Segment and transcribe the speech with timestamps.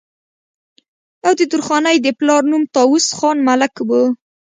[1.25, 4.01] او د درخانۍ د پلار نوم طاوس خان ملک وو